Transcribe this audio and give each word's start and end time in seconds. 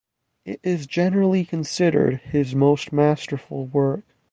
It 0.45 0.59
is 0.63 0.87
generally 0.87 1.45
considered 1.45 2.21
his 2.21 2.55
most 2.55 2.91
masterful 2.91 3.67
work. 3.67 4.03